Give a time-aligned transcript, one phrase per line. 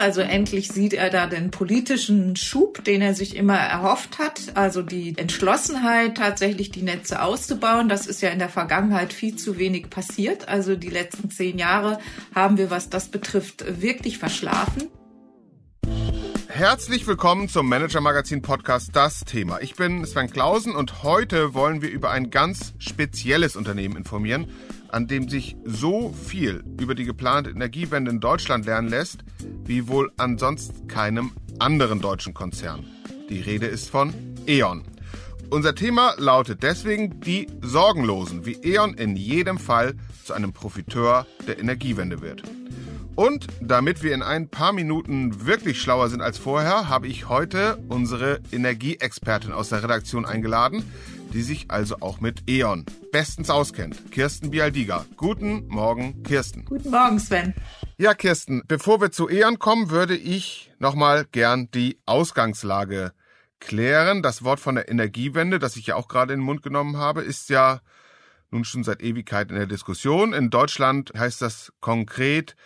[0.00, 4.52] Also endlich sieht er da den politischen Schub, den er sich immer erhofft hat.
[4.54, 7.88] Also die Entschlossenheit, tatsächlich die Netze auszubauen.
[7.88, 10.48] Das ist ja in der Vergangenheit viel zu wenig passiert.
[10.48, 11.98] Also die letzten zehn Jahre
[12.34, 14.88] haben wir, was das betrifft, wirklich verschlafen.
[16.46, 19.60] Herzlich willkommen zum Manager Magazin Podcast Das Thema.
[19.60, 24.48] Ich bin Sven Klausen und heute wollen wir über ein ganz spezielles Unternehmen informieren,
[24.88, 29.24] an dem sich so viel über die geplante Energiewende in Deutschland lernen lässt,
[29.64, 32.84] wie wohl ansonsten keinem anderen deutschen Konzern.
[33.28, 34.14] Die Rede ist von
[34.46, 34.84] E.ON.
[35.50, 41.58] Unser Thema lautet deswegen die Sorgenlosen, wie E.ON in jedem Fall zu einem Profiteur der
[41.58, 42.42] Energiewende wird.
[43.18, 47.76] Und damit wir in ein paar Minuten wirklich schlauer sind als vorher, habe ich heute
[47.88, 50.84] unsere Energieexpertin aus der Redaktion eingeladen,
[51.32, 54.10] die sich also auch mit E.ON bestens auskennt.
[54.12, 55.06] Kirsten Bialdiga.
[55.16, 56.64] Guten Morgen, Kirsten.
[56.64, 57.54] Guten Morgen, Sven.
[57.96, 63.12] Ja, Kirsten, bevor wir zu E.ON kommen, würde ich nochmal gern die Ausgangslage
[63.60, 64.22] klären.
[64.22, 67.22] Das Wort von der Energiewende, das ich ja auch gerade in den Mund genommen habe,
[67.22, 67.80] ist ja
[68.50, 70.32] nun schon seit Ewigkeit in der Diskussion.
[70.32, 72.56] In Deutschland heißt das konkret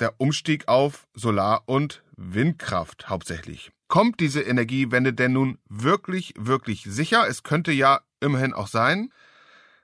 [0.00, 3.70] der Umstieg auf Solar- und Windkraft hauptsächlich.
[3.88, 7.26] Kommt diese Energiewende denn nun wirklich, wirklich sicher?
[7.28, 9.10] Es könnte ja immerhin auch sein,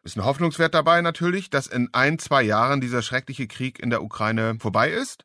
[0.03, 4.03] ist ein Hoffnungswert dabei natürlich, dass in ein, zwei Jahren dieser schreckliche Krieg in der
[4.03, 5.25] Ukraine vorbei ist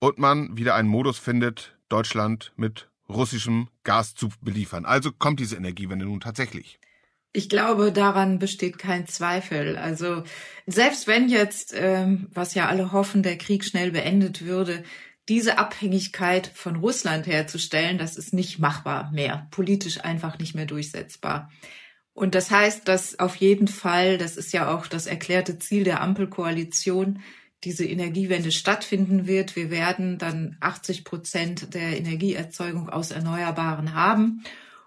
[0.00, 4.84] und man wieder einen Modus findet, Deutschland mit russischem Gas zu beliefern.
[4.84, 6.78] Also kommt diese Energiewende nun tatsächlich.
[7.32, 9.76] Ich glaube, daran besteht kein Zweifel.
[9.76, 10.24] Also
[10.66, 14.82] selbst wenn jetzt, ähm, was ja alle hoffen, der Krieg schnell beendet würde,
[15.28, 21.50] diese Abhängigkeit von Russland herzustellen, das ist nicht machbar mehr, politisch einfach nicht mehr durchsetzbar.
[22.18, 26.00] Und das heißt, dass auf jeden Fall, das ist ja auch das erklärte Ziel der
[26.00, 27.20] Ampelkoalition,
[27.62, 29.54] diese Energiewende stattfinden wird.
[29.54, 34.42] Wir werden dann 80 Prozent der Energieerzeugung aus Erneuerbaren haben.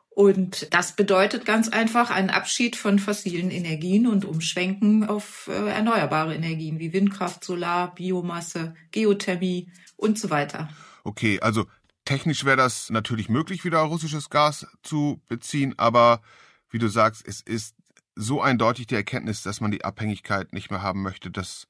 [0.10, 6.36] Und das bedeutet ganz einfach einen Abschied von fossilen Energien und Umschwenken auf äh, erneuerbare
[6.36, 10.68] Energien wie Windkraft, Solar, Biomasse, Geothermie und so weiter.
[11.06, 11.66] Okay, also
[12.04, 16.22] technisch wäre das natürlich möglich, wieder russisches Gas zu beziehen, aber
[16.72, 17.76] wie du sagst, es ist
[18.16, 21.68] so eindeutig die Erkenntnis, dass man die Abhängigkeit nicht mehr haben möchte, dass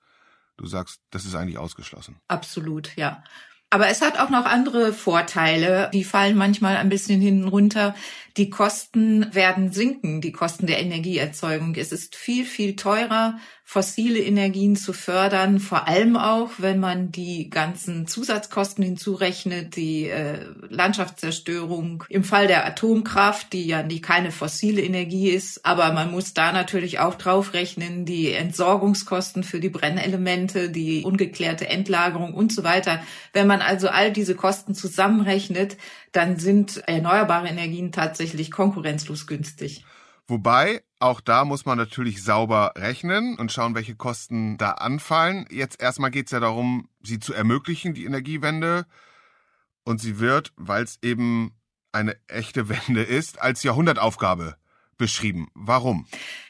[0.57, 2.17] du sagst, das ist eigentlich ausgeschlossen.
[2.27, 3.23] Absolut, ja.
[3.73, 5.89] Aber es hat auch noch andere Vorteile.
[5.93, 7.95] Die fallen manchmal ein bisschen hinten runter.
[8.35, 11.75] Die Kosten werden sinken, die Kosten der Energieerzeugung.
[11.75, 13.39] Es ist viel, viel teurer,
[13.71, 20.45] fossile Energien zu fördern, vor allem auch, wenn man die ganzen Zusatzkosten hinzurechnet, die äh,
[20.67, 26.33] Landschaftszerstörung im Fall der Atomkraft, die ja nie keine fossile Energie ist, aber man muss
[26.33, 33.01] da natürlich auch draufrechnen, die Entsorgungskosten für die Brennelemente, die ungeklärte Endlagerung und so weiter.
[33.31, 35.77] Wenn man also all diese Kosten zusammenrechnet,
[36.11, 39.85] dann sind erneuerbare Energien tatsächlich konkurrenzlos günstig.
[40.27, 45.45] Wobei, auch da muss man natürlich sauber rechnen und schauen, welche Kosten da anfallen.
[45.49, 48.85] Jetzt erstmal geht es ja darum, sie zu ermöglichen, die Energiewende.
[49.83, 51.53] Und sie wird, weil es eben
[51.91, 54.55] eine echte Wende ist, als Jahrhundertaufgabe
[54.97, 55.49] beschrieben.
[55.53, 56.05] Warum?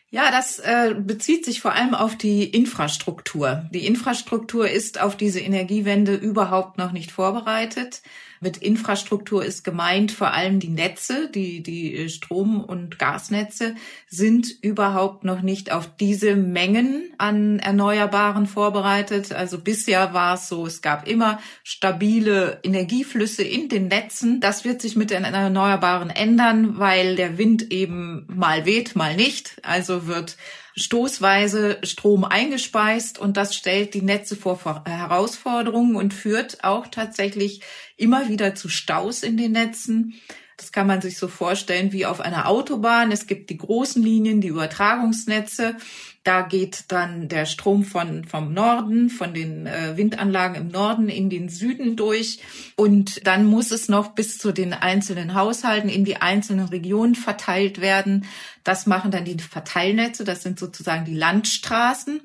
[0.10, 3.70] Ja, das äh, bezieht sich vor allem auf die Infrastruktur.
[3.74, 8.02] Die Infrastruktur ist auf diese Energiewende überhaupt noch nicht vorbereitet.
[8.44, 13.76] Mit Infrastruktur ist gemeint vor allem die Netze, die, die Strom- und Gasnetze
[14.08, 19.32] sind überhaupt noch nicht auf diese Mengen an Erneuerbaren vorbereitet.
[19.32, 24.40] Also bisher war es so, es gab immer stabile Energieflüsse in den Netzen.
[24.42, 29.58] Das wird sich mit den Erneuerbaren ändern, weil der Wind eben mal weht, mal nicht.
[29.62, 30.36] Also wird
[30.76, 37.62] stoßweise Strom eingespeist und das stellt die Netze vor Herausforderungen und führt auch tatsächlich
[37.98, 40.16] immer wieder zu Staus in den Netzen.
[40.58, 43.12] Das kann man sich so vorstellen wie auf einer Autobahn.
[43.12, 45.76] Es gibt die großen Linien, die Übertragungsnetze.
[46.24, 51.32] Da geht dann der Strom von, vom Norden, von den äh, Windanlagen im Norden in
[51.32, 52.40] den Süden durch.
[52.76, 57.82] Und dann muss es noch bis zu den einzelnen Haushalten in die einzelnen Regionen verteilt
[57.82, 58.26] werden.
[58.64, 60.24] Das machen dann die Verteilnetze.
[60.24, 62.22] Das sind sozusagen die Landstraßen.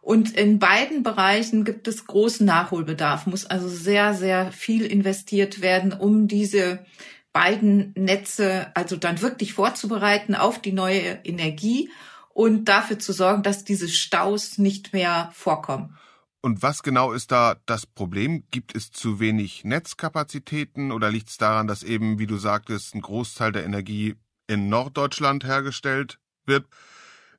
[0.00, 5.92] Und in beiden Bereichen gibt es großen Nachholbedarf, muss also sehr, sehr viel investiert werden,
[5.92, 6.84] um diese
[7.32, 11.90] beiden Netze also dann wirklich vorzubereiten auf die neue Energie
[12.32, 15.96] und dafür zu sorgen, dass diese Staus nicht mehr vorkommen.
[16.42, 18.44] Und was genau ist da das Problem?
[18.50, 23.02] Gibt es zu wenig Netzkapazitäten oder liegt es daran, dass eben, wie du sagtest, ein
[23.02, 24.16] Großteil der Energie
[24.46, 26.66] in Norddeutschland hergestellt wird?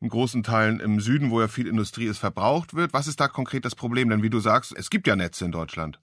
[0.01, 2.91] in großen Teilen im Süden, wo ja viel Industrie ist, verbraucht wird.
[2.91, 4.09] Was ist da konkret das Problem?
[4.09, 5.99] Denn wie du sagst, es gibt ja Netze in Deutschland.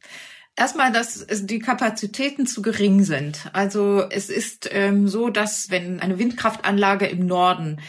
[0.55, 3.51] Erstmal, dass die Kapazitäten zu gering sind.
[3.53, 7.81] Also es ist ähm, so, dass wenn eine Windkraftanlage im Norden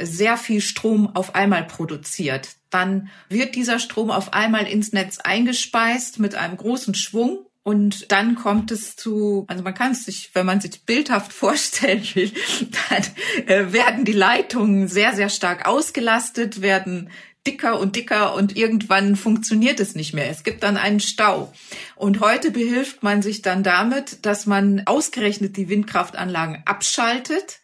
[0.00, 6.18] sehr viel Strom auf einmal produziert, dann wird dieser Strom auf einmal ins Netz eingespeist
[6.18, 10.46] mit einem großen Schwung und dann kommt es zu, also man kann es sich, wenn
[10.46, 12.32] man sich bildhaft vorstellen will,
[12.88, 13.04] dann
[13.46, 17.10] äh, werden die Leitungen sehr, sehr stark ausgelastet, werden
[17.46, 20.30] dicker und dicker und irgendwann funktioniert es nicht mehr.
[20.30, 21.52] Es gibt dann einen Stau.
[21.96, 27.60] Und heute behilft man sich dann damit, dass man ausgerechnet die Windkraftanlagen abschaltet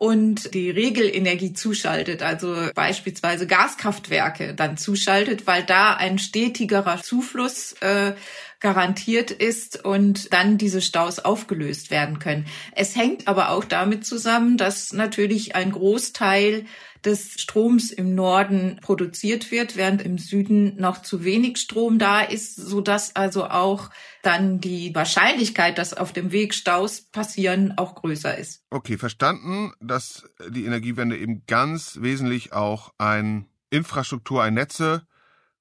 [0.00, 8.14] und die Regelenergie zuschaltet, also beispielsweise Gaskraftwerke dann zuschaltet, weil da ein stetigerer Zufluss äh,
[8.60, 12.46] garantiert ist und dann diese Staus aufgelöst werden können.
[12.76, 16.66] Es hängt aber auch damit zusammen, dass natürlich ein Großteil
[17.04, 22.56] des Stroms im Norden produziert wird, während im Süden noch zu wenig Strom da ist,
[22.56, 23.90] so dass also auch
[24.22, 28.62] dann die Wahrscheinlichkeit, dass auf dem Weg Staus passieren, auch größer ist.
[28.68, 35.06] Okay, verstanden, dass die Energiewende eben ganz wesentlich auch ein Infrastruktur, ein Netze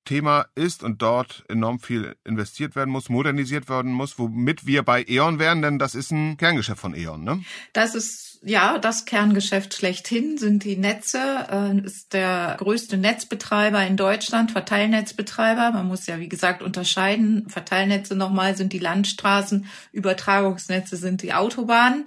[0.09, 5.05] Thema ist und dort enorm viel investiert werden muss, modernisiert werden muss, womit wir bei
[5.07, 7.43] E.ON wären, denn das ist ein Kerngeschäft von E.ON, ne?
[7.73, 11.19] Das ist ja das Kerngeschäft schlechthin sind die Netze,
[11.51, 15.71] äh, ist der größte Netzbetreiber in Deutschland, Verteilnetzbetreiber.
[15.73, 17.47] Man muss ja wie gesagt unterscheiden.
[17.47, 22.05] Verteilnetze nochmal sind die Landstraßen, Übertragungsnetze sind die Autobahnen.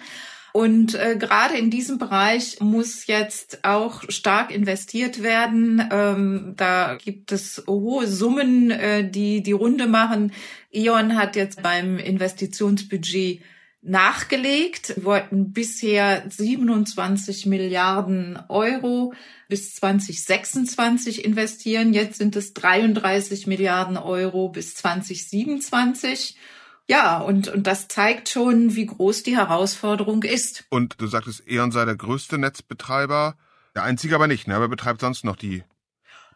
[0.52, 5.82] Und äh, gerade in diesem Bereich muss jetzt auch stark investiert werden.
[5.90, 10.32] Ähm, da gibt es hohe Summen, äh, die die Runde machen.
[10.70, 13.40] E.ON hat jetzt beim Investitionsbudget
[13.82, 19.12] nachgelegt, wollten bisher 27 Milliarden Euro
[19.48, 21.92] bis 2026 investieren.
[21.92, 26.36] Jetzt sind es 33 Milliarden Euro bis 2027.
[26.92, 30.64] Ja, und, und das zeigt schon, wie groß die Herausforderung ist.
[30.68, 33.36] Und du sagtest, E.ON sei der größte Netzbetreiber,
[33.74, 34.54] der einzige aber nicht, ne?
[34.54, 35.64] aber betreibt sonst noch die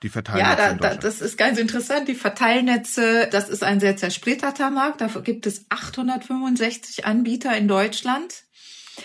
[0.03, 0.63] die Verteilnetze.
[0.63, 2.09] Ja, da, da, das ist ganz interessant.
[2.09, 5.01] Die Verteilnetze, das ist ein sehr zersplitterter Markt.
[5.01, 8.45] Dafür gibt es 865 Anbieter in Deutschland.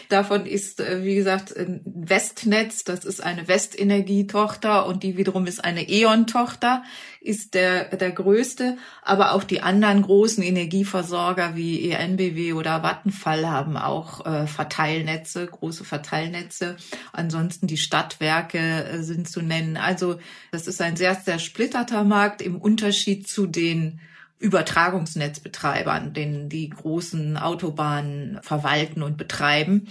[0.10, 1.54] Davon ist, äh, wie gesagt,
[1.86, 6.84] Westnetz, das ist eine Westenergie-Tochter und die wiederum ist eine E.ON-Tochter,
[7.20, 8.78] ist der, der größte.
[9.04, 15.84] Aber auch die anderen großen Energieversorger wie ENBW oder Vattenfall haben auch äh, Verteilnetze, große
[15.84, 16.78] Verteilnetze.
[17.14, 19.78] Ansonsten die Stadtwerke äh, sind zu nennen.
[19.78, 20.20] Also
[20.52, 24.00] das ist ein sehr, sehr splitterter Markt im Unterschied zu den
[24.42, 29.88] Übertragungsnetzbetreibern, den die großen Autobahnen verwalten und betreiben.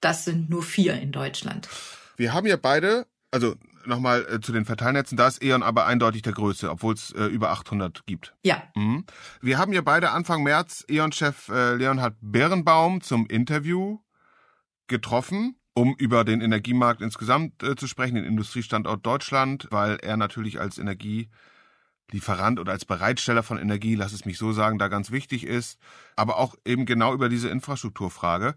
[0.00, 1.68] Das sind nur vier in Deutschland.
[2.16, 3.54] Wir haben ja beide, also
[3.86, 7.24] nochmal äh, zu den Verteilnetzen, da ist E.ON aber eindeutig der Größte, obwohl es äh,
[7.24, 8.34] über 800 gibt.
[8.44, 8.62] Ja.
[8.74, 9.04] Mhm.
[9.40, 13.98] Wir haben ja beide Anfang März E.ON-Chef äh, Leonhard Birnbaum zum Interview
[14.86, 20.60] getroffen, um über den Energiemarkt insgesamt äh, zu sprechen, den Industriestandort Deutschland, weil er natürlich
[20.60, 21.30] als Energie
[22.10, 25.78] Lieferant oder als Bereitsteller von Energie, lass es mich so sagen, da ganz wichtig ist,
[26.16, 28.54] aber auch eben genau über diese Infrastrukturfrage.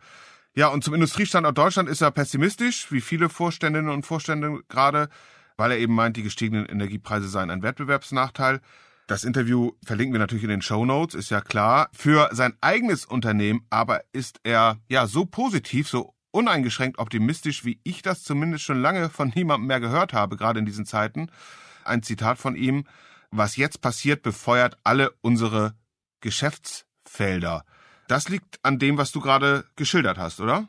[0.54, 5.10] Ja, und zum Industriestandort Deutschland ist er pessimistisch, wie viele Vorständinnen und Vorstände gerade,
[5.56, 8.60] weil er eben meint, die gestiegenen Energiepreise seien ein Wettbewerbsnachteil.
[9.08, 11.90] Das Interview verlinken wir natürlich in den Show Notes, ist ja klar.
[11.94, 18.02] Für sein eigenes Unternehmen aber ist er ja so positiv, so uneingeschränkt optimistisch, wie ich
[18.02, 21.32] das zumindest schon lange von niemandem mehr gehört habe, gerade in diesen Zeiten.
[21.86, 22.86] Ein Zitat von ihm
[23.32, 25.76] was jetzt passiert, befeuert alle unsere
[26.22, 27.66] Geschäftsfelder.
[28.08, 30.68] Das liegt an dem, was du gerade geschildert hast, oder?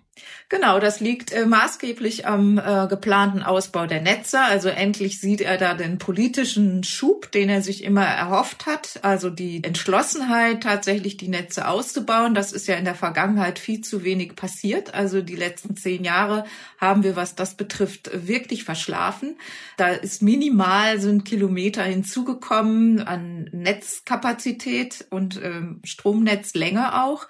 [0.49, 4.41] Genau, das liegt äh, maßgeblich am äh, geplanten Ausbau der Netze.
[4.41, 9.01] Also endlich sieht er da den politischen Schub, den er sich immer erhofft hat.
[9.03, 12.35] Also die Entschlossenheit, tatsächlich die Netze auszubauen.
[12.35, 14.95] Das ist ja in der Vergangenheit viel zu wenig passiert.
[14.95, 16.45] Also die letzten zehn Jahre
[16.79, 19.37] haben wir, was das betrifft, wirklich verschlafen.
[19.77, 27.27] Da ist minimal sind Kilometer hinzugekommen an Netzkapazität und ähm, Stromnetzlänge auch.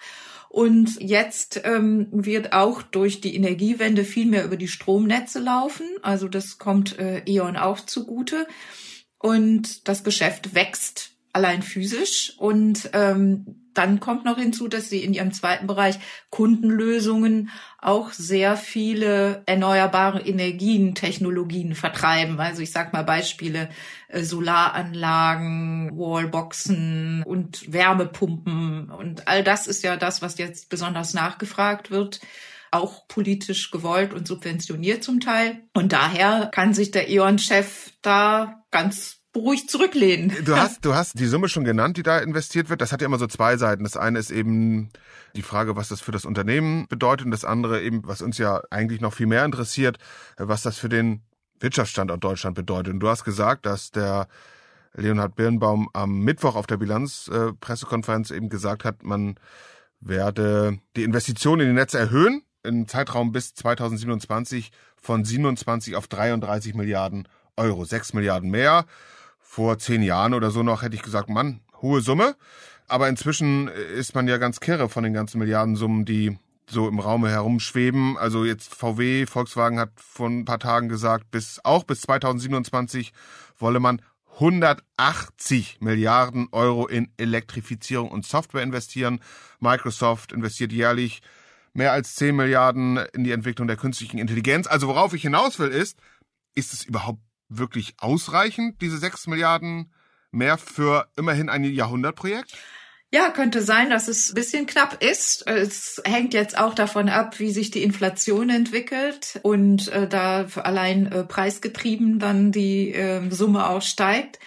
[0.58, 5.86] Und jetzt ähm, wird auch durch die Energiewende viel mehr über die Stromnetze laufen.
[6.02, 8.44] Also das kommt äh, E.ON auch zugute.
[9.18, 12.34] Und das Geschäft wächst allein physisch.
[12.38, 18.56] Und ähm, dann kommt noch hinzu, dass sie in ihrem zweiten Bereich Kundenlösungen auch sehr
[18.56, 22.40] viele erneuerbare Energien, Technologien vertreiben.
[22.40, 23.68] Also ich sage mal Beispiele
[24.08, 31.90] äh, Solaranlagen, Wallboxen und Wärmepumpen und all das ist ja das, was jetzt besonders nachgefragt
[31.90, 32.20] wird.
[32.70, 35.62] auch politisch gewollt und subventioniert zum Teil.
[35.73, 40.33] Und daher kann sich der E.ON-Chef da ganz beruhigt zurücklehnen.
[40.45, 42.80] Du hast, du hast die Summe schon genannt, die da investiert wird.
[42.80, 43.85] Das hat ja immer so zwei Seiten.
[43.85, 44.90] Das eine ist eben
[45.37, 48.62] die Frage, was das für das Unternehmen bedeutet und das andere eben, was uns ja
[48.71, 49.99] eigentlich noch viel mehr interessiert,
[50.37, 51.23] was das für den
[51.61, 52.92] Wirtschaftsstandort Deutschland bedeutet.
[52.92, 54.28] Und du hast gesagt, dass der
[54.95, 59.37] Leonhard Birnbaum am Mittwoch auf der Bilanzpressekonferenz äh, eben gesagt hat, man
[60.00, 66.75] werde die Investitionen in die Netze erhöhen im Zeitraum bis 2027 von 27 auf 33
[66.75, 68.85] Milliarden Euro, 6 Milliarden mehr.
[69.50, 72.36] Vor zehn Jahren oder so noch hätte ich gesagt, Mann, hohe Summe.
[72.86, 76.38] Aber inzwischen ist man ja ganz kirre von den ganzen Milliardensummen, die
[76.68, 78.18] so im Raume herumschweben.
[78.18, 83.14] Also jetzt VW, Volkswagen hat vor ein paar Tagen gesagt, bis auch bis 2027
[83.58, 84.02] wolle man
[84.34, 89.18] 180 Milliarden Euro in Elektrifizierung und Software investieren.
[89.60, 91.22] Microsoft investiert jährlich
[91.72, 94.66] mehr als 10 Milliarden in die Entwicklung der künstlichen Intelligenz.
[94.66, 95.98] Also worauf ich hinaus will ist,
[96.54, 99.92] ist es überhaupt wirklich ausreichend, diese 6 Milliarden
[100.30, 102.54] mehr für immerhin ein Jahrhundertprojekt?
[103.10, 105.46] Ja, könnte sein, dass es ein bisschen knapp ist.
[105.46, 111.10] Es hängt jetzt auch davon ab, wie sich die Inflation entwickelt und äh, da allein
[111.10, 114.38] äh, preisgetrieben dann die äh, Summe auch steigt.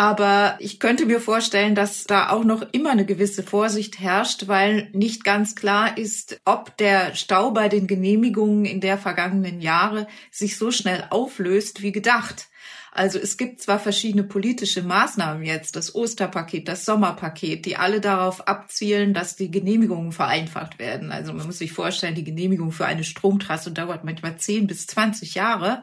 [0.00, 4.88] Aber ich könnte mir vorstellen, dass da auch noch immer eine gewisse Vorsicht herrscht, weil
[4.94, 10.56] nicht ganz klar ist, ob der Stau bei den Genehmigungen in der vergangenen Jahre sich
[10.56, 12.48] so schnell auflöst wie gedacht.
[12.92, 18.48] Also es gibt zwar verschiedene politische Maßnahmen jetzt, das Osterpaket, das Sommerpaket, die alle darauf
[18.48, 21.12] abzielen, dass die Genehmigungen vereinfacht werden.
[21.12, 25.34] Also man muss sich vorstellen, die Genehmigung für eine Stromtrasse dauert manchmal 10 bis 20
[25.34, 25.82] Jahre.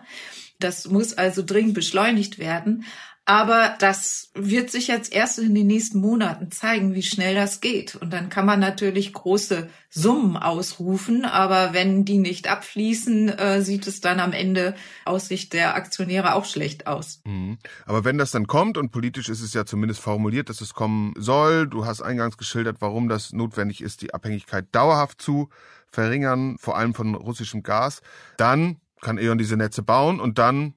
[0.59, 2.85] Das muss also dringend beschleunigt werden.
[3.29, 7.97] Aber das wird sich jetzt erst in den nächsten Monaten zeigen, wie schnell das geht.
[7.97, 13.85] Und dann kann man natürlich große Summen ausrufen, aber wenn die nicht abfließen, äh, sieht
[13.85, 17.19] es dann am Ende aus Sicht der Aktionäre auch schlecht aus.
[17.25, 17.57] Mhm.
[17.85, 21.13] Aber wenn das dann kommt, und politisch ist es ja zumindest formuliert, dass es kommen
[21.17, 25.49] soll, du hast eingangs geschildert, warum das notwendig ist, die Abhängigkeit dauerhaft zu
[25.91, 28.01] verringern, vor allem von russischem Gas,
[28.37, 30.74] dann kann E.ON diese Netze bauen und dann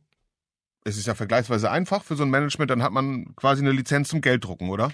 [0.84, 4.08] es ist ja vergleichsweise einfach für so ein Management, dann hat man quasi eine Lizenz
[4.08, 4.90] zum Gelddrucken, oder?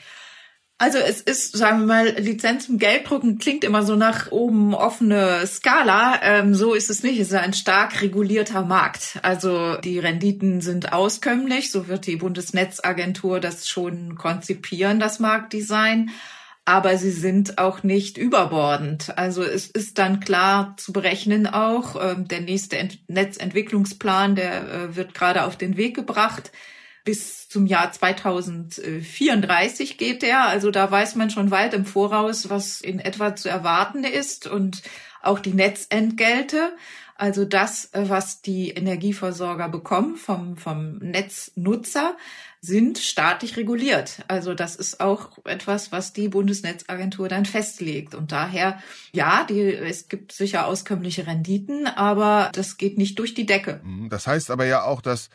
[0.79, 5.47] Also es ist, sagen wir mal, Lizenz zum Gelddrucken klingt immer so nach oben offene
[5.47, 6.21] Skala.
[6.23, 7.19] Ähm, so ist es nicht.
[7.19, 9.19] Es ist ein stark regulierter Markt.
[9.23, 11.73] Also die Renditen sind auskömmlich.
[11.73, 16.11] So wird die Bundesnetzagentur das schon konzipieren, das Marktdesign
[16.67, 19.17] aber sie sind auch nicht überbordend.
[19.17, 24.97] Also es ist dann klar zu berechnen auch, äh, der nächste Ent Netzentwicklungsplan, der äh,
[24.97, 26.51] wird gerade auf den Weg gebracht.
[27.07, 30.43] Bis zum Jahr 2034 geht der.
[30.43, 34.83] Also da weiß man schon weit im Voraus, was in etwa zu erwarten ist und
[35.23, 36.73] auch die Netzentgelte.
[37.15, 42.17] Also das, äh, was die Energieversorger bekommen vom, vom Netznutzer,
[42.61, 44.25] sind staatlich reguliert.
[44.27, 48.17] Also das ist auch etwas, was die Bundesnetzagentur dann festlegt.
[48.17, 48.83] Und daher,
[49.13, 53.81] ja, die, es gibt sicher auskömmliche Renditen, aber das geht nicht durch die Decke.
[53.85, 54.09] Mhm.
[54.09, 55.31] Das heißt aber ja auch, dass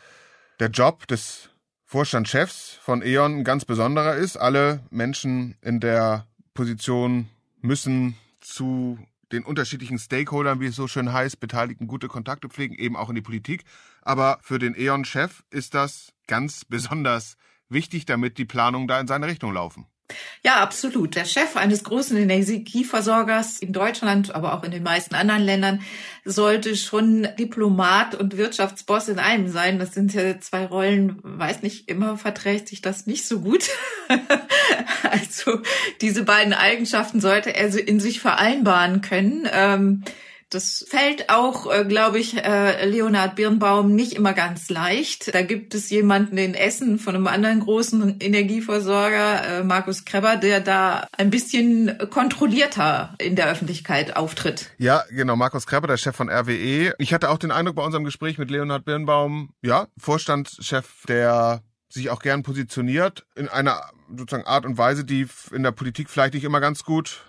[0.60, 1.48] der Job des
[1.92, 4.38] Vorstandschefs von E.ON ein ganz besonderer ist.
[4.38, 7.28] Alle Menschen in der Position
[7.60, 8.98] müssen zu
[9.30, 13.14] den unterschiedlichen Stakeholdern, wie es so schön heißt, Beteiligten gute Kontakte pflegen, eben auch in
[13.14, 13.64] die Politik.
[14.00, 17.36] Aber für den E.ON-Chef ist das ganz besonders
[17.68, 19.84] wichtig, damit die Planungen da in seine Richtung laufen.
[20.44, 21.14] Ja, absolut.
[21.14, 25.82] Der Chef eines großen Energieversorgers in Deutschland, aber auch in den meisten anderen Ländern,
[26.24, 29.78] sollte schon Diplomat und Wirtschaftsboss in einem sein.
[29.78, 33.68] Das sind ja zwei Rollen, weiß nicht, immer verträgt sich das nicht so gut.
[35.10, 35.60] also
[36.00, 40.02] diese beiden Eigenschaften sollte er in sich vereinbaren können.
[40.52, 45.34] Das fällt auch, äh, glaube ich, äh, Leonhard Birnbaum nicht immer ganz leicht.
[45.34, 50.60] Da gibt es jemanden in Essen von einem anderen großen Energieversorger, äh, Markus Kreber, der
[50.60, 54.70] da ein bisschen kontrollierter in der Öffentlichkeit auftritt.
[54.76, 56.92] Ja, genau, Markus Kreber, der Chef von RWE.
[56.98, 62.10] Ich hatte auch den Eindruck bei unserem Gespräch mit Leonhard Birnbaum, ja, Vorstandschef, der sich
[62.10, 63.80] auch gern positioniert in einer
[64.14, 67.22] sozusagen Art und Weise, die in der Politik vielleicht nicht immer ganz gut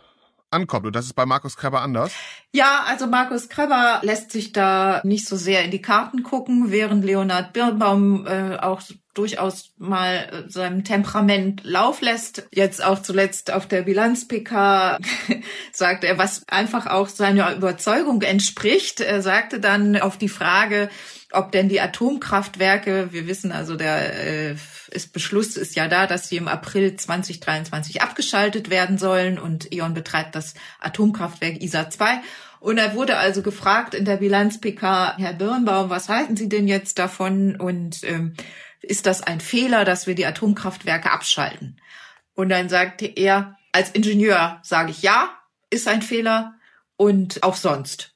[0.54, 0.86] ankommt.
[0.86, 2.14] Und das ist bei Markus Kreber anders?
[2.52, 7.04] Ja, also Markus Kreber lässt sich da nicht so sehr in die Karten gucken, während
[7.04, 8.82] Leonhard Birnbaum äh, auch
[9.14, 12.48] durchaus mal äh, seinem Temperament Lauf lässt.
[12.52, 15.00] Jetzt auch zuletzt auf der Bilanz-PK
[15.72, 19.02] sagt er, was einfach auch seiner Überzeugung entspricht.
[19.02, 20.90] Er sagte dann auf die Frage,
[21.34, 24.56] ob denn die Atomkraftwerke, wir wissen also, der äh,
[24.92, 29.94] ist, Beschluss ist ja da, dass sie im April 2023 abgeschaltet werden sollen und E.ON
[29.94, 32.22] betreibt das Atomkraftwerk ISA 2
[32.60, 36.68] Und er wurde also gefragt in der Bilanz PK, Herr Birnbaum, was halten Sie denn
[36.68, 37.56] jetzt davon?
[37.56, 38.34] Und ähm,
[38.82, 41.82] ist das ein Fehler, dass wir die Atomkraftwerke abschalten?
[42.36, 45.30] Und dann sagte er, als Ingenieur sage ich ja,
[45.70, 46.54] ist ein Fehler
[46.96, 48.13] und auch sonst.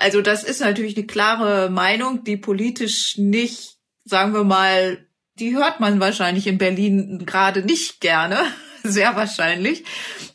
[0.00, 5.06] Also das ist natürlich eine klare Meinung, die politisch nicht, sagen wir mal,
[5.38, 8.38] die hört man wahrscheinlich in Berlin gerade nicht gerne,
[8.82, 9.84] sehr wahrscheinlich.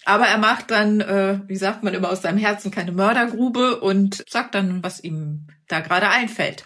[0.06, 4.24] Aber er macht dann, äh, wie sagt man immer, aus seinem Herzen keine Mördergrube und
[4.30, 6.64] sagt dann, was ihm da gerade einfällt.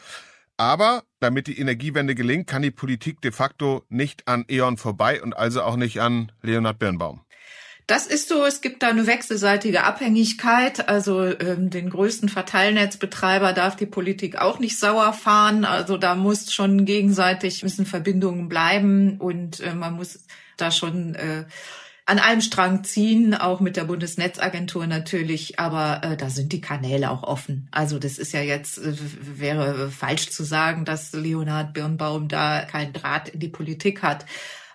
[0.57, 5.37] Aber damit die Energiewende gelingt, kann die Politik de facto nicht an E.ON vorbei und
[5.37, 7.21] also auch nicht an Leonhard Birnbaum.
[7.89, 10.87] Das ist so, es gibt da eine wechselseitige Abhängigkeit.
[10.87, 15.65] Also ähm, den größten Verteilnetzbetreiber darf die Politik auch nicht sauer fahren.
[15.65, 20.19] Also da muss schon gegenseitig müssen Verbindungen bleiben und äh, man muss
[20.55, 21.45] da schon äh,
[22.05, 27.09] an einem Strang ziehen, auch mit der Bundesnetzagentur natürlich, aber äh, da sind die Kanäle
[27.09, 27.69] auch offen.
[27.71, 32.93] Also das ist ja jetzt, äh, wäre falsch zu sagen, dass Leonhard Birnbaum da keinen
[32.93, 34.27] Draht in die Politik hat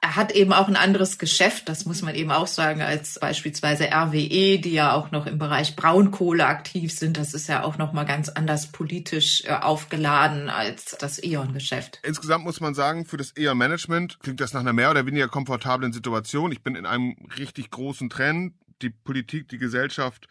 [0.04, 3.84] er hat eben auch ein anderes Geschäft, das muss man eben auch sagen, als beispielsweise
[3.90, 7.16] RWE, die ja auch noch im Bereich Braunkohle aktiv sind.
[7.16, 12.00] Das ist ja auch noch mal ganz anders politisch äh, aufgeladen als das E.ON-Geschäft.
[12.02, 15.94] Insgesamt muss man sagen, für das E.ON-Management klingt das nach einer mehr oder weniger komfortablen
[15.94, 16.52] Situation.
[16.52, 18.52] Ich bin in einem richtig großen Trend.
[18.82, 20.28] Die Politik, die Gesellschaft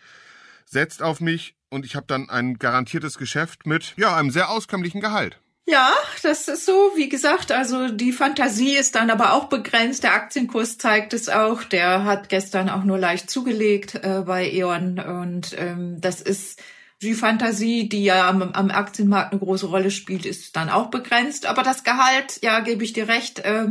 [0.66, 5.02] setzt auf mich und ich habe dann ein garantiertes Geschäft mit ja einem sehr auskömmlichen
[5.02, 5.40] Gehalt.
[5.66, 5.94] Ja,
[6.24, 6.92] das ist so.
[6.96, 10.04] Wie gesagt, also die Fantasie ist dann aber auch begrenzt.
[10.04, 11.64] Der Aktienkurs zeigt es auch.
[11.64, 15.00] Der hat gestern auch nur leicht zugelegt äh, bei E.ON.
[15.00, 16.62] Und ähm, das ist
[17.02, 21.46] die Fantasie, die ja am, am, Aktienmarkt eine große Rolle spielt, ist dann auch begrenzt.
[21.46, 23.68] Aber das Gehalt, ja, gebe ich dir recht, äh,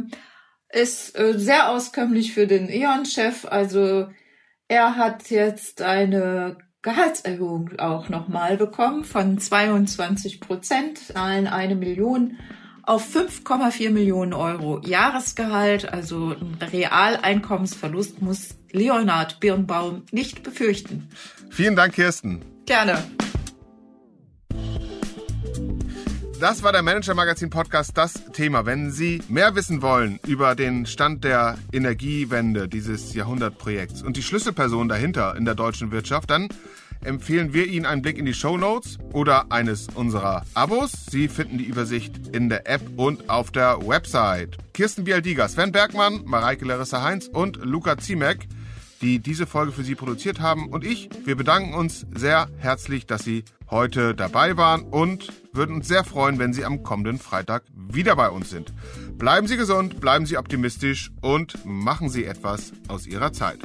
[0.70, 3.44] ist äh, sehr auskömmlich für den E.ON-Chef.
[3.44, 4.08] Also
[4.68, 12.38] er hat jetzt eine Gehaltserhöhung auch nochmal bekommen von 22 Prozent, zahlen eine Million
[12.82, 21.08] auf 5,4 Millionen Euro Jahresgehalt, also ein Realeinkommensverlust muss Leonhard Birnbaum nicht befürchten.
[21.50, 22.44] Vielen Dank, Kirsten.
[22.66, 23.04] Gerne.
[26.42, 28.66] Das war der Manager Magazin Podcast, das Thema.
[28.66, 34.88] Wenn Sie mehr wissen wollen über den Stand der Energiewende dieses Jahrhundertprojekts und die Schlüsselpersonen
[34.88, 36.48] dahinter in der deutschen Wirtschaft, dann
[37.04, 40.90] empfehlen wir Ihnen einen Blick in die Show Notes oder eines unserer Abos.
[41.08, 44.58] Sie finden die Übersicht in der App und auf der Website.
[44.74, 48.48] Kirsten Bialdiga, Sven Bergmann, Mareike Larissa Heinz und Luca Ziemek,
[49.02, 53.24] die diese Folge für Sie produziert haben und ich, wir bedanken uns sehr herzlich, dass
[53.24, 58.16] Sie heute dabei waren und würden uns sehr freuen, wenn Sie am kommenden Freitag wieder
[58.16, 58.72] bei uns sind.
[59.18, 63.58] Bleiben Sie gesund, bleiben Sie optimistisch und machen Sie etwas aus Ihrer Zeit.